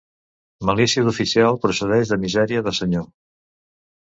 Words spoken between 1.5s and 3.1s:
procedeix de misèria de senyor.